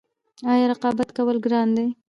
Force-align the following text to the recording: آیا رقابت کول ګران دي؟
آیا 0.51 0.65
رقابت 0.73 1.07
کول 1.17 1.37
ګران 1.45 1.67
دي؟ 1.77 1.85